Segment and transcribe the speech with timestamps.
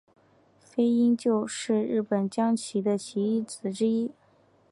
[0.59, 4.09] 飞鹫是日本将棋的棋子之一。